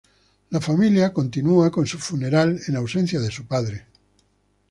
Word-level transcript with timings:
La 0.49 0.59
familia 0.59 1.13
continúa 1.13 1.69
con 1.69 1.85
su 1.85 1.99
funeral 1.99 2.59
en 2.67 2.75
ausencia 2.75 3.19
de 3.19 3.29
su 3.29 3.45
padre. 3.45 3.85